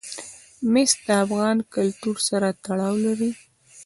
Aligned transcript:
مس 0.71 0.91
د 1.05 1.07
افغان 1.23 1.57
کلتور 1.73 2.15
سره 2.29 2.47
تړاو 2.65 2.95
لري. 3.05 3.31